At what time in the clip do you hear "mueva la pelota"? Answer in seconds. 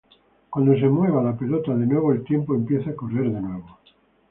0.89-1.75